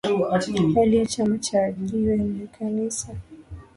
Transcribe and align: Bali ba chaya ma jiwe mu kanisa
Bali 0.75 0.97
ba 0.99 1.05
chaya 1.11 1.29
ma 1.29 1.37
jiwe 1.87 2.13
mu 2.37 2.45
kanisa 2.55 3.09